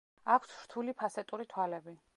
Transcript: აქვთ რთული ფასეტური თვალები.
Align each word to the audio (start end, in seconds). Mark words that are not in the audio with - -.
აქვთ 0.35 0.55
რთული 0.61 0.95
ფასეტური 1.03 1.51
თვალები. 1.53 1.99